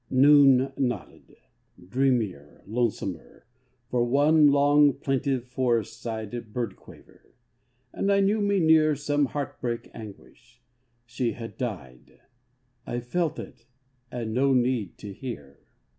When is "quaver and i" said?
6.75-8.19